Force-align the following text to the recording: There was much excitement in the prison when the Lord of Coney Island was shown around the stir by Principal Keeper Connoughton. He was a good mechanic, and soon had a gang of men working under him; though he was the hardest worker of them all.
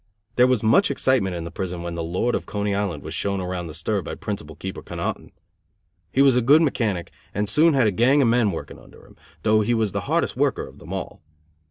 There 0.35 0.47
was 0.47 0.63
much 0.63 0.89
excitement 0.89 1.35
in 1.35 1.43
the 1.43 1.51
prison 1.51 1.83
when 1.83 1.93
the 1.93 2.01
Lord 2.01 2.33
of 2.33 2.47
Coney 2.47 2.73
Island 2.73 3.03
was 3.03 3.13
shown 3.13 3.39
around 3.39 3.67
the 3.67 3.75
stir 3.75 4.01
by 4.01 4.15
Principal 4.15 4.55
Keeper 4.55 4.81
Connoughton. 4.81 5.29
He 6.11 6.23
was 6.23 6.35
a 6.35 6.41
good 6.41 6.63
mechanic, 6.63 7.11
and 7.35 7.47
soon 7.47 7.75
had 7.75 7.85
a 7.85 7.91
gang 7.91 8.19
of 8.19 8.27
men 8.27 8.49
working 8.51 8.79
under 8.79 9.05
him; 9.05 9.15
though 9.43 9.61
he 9.61 9.75
was 9.75 9.91
the 9.91 10.01
hardest 10.09 10.35
worker 10.35 10.65
of 10.67 10.79
them 10.79 10.91
all. 10.91 11.21